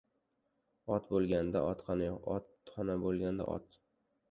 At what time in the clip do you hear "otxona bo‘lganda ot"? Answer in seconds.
2.39-3.81